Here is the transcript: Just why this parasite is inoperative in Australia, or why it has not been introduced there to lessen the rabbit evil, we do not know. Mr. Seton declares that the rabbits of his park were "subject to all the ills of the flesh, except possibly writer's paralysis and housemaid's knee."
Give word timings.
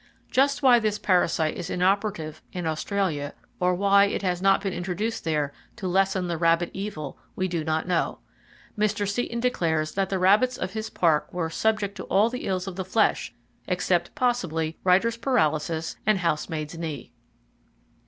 Just 0.31 0.63
why 0.63 0.79
this 0.79 0.97
parasite 0.97 1.53
is 1.55 1.69
inoperative 1.69 2.41
in 2.51 2.65
Australia, 2.65 3.35
or 3.59 3.75
why 3.75 4.05
it 4.05 4.23
has 4.23 4.41
not 4.41 4.59
been 4.59 4.73
introduced 4.73 5.23
there 5.23 5.53
to 5.75 5.87
lessen 5.87 6.27
the 6.27 6.39
rabbit 6.39 6.71
evil, 6.73 7.19
we 7.35 7.47
do 7.47 7.63
not 7.63 7.87
know. 7.87 8.17
Mr. 8.75 9.07
Seton 9.07 9.39
declares 9.39 9.91
that 9.91 10.09
the 10.09 10.17
rabbits 10.17 10.57
of 10.57 10.73
his 10.73 10.89
park 10.89 11.31
were 11.31 11.51
"subject 11.51 11.95
to 11.97 12.05
all 12.05 12.31
the 12.31 12.47
ills 12.47 12.65
of 12.65 12.77
the 12.77 12.83
flesh, 12.83 13.35
except 13.67 14.15
possibly 14.15 14.75
writer's 14.83 15.17
paralysis 15.17 15.97
and 16.03 16.17
housemaid's 16.17 16.75
knee." 16.79 17.11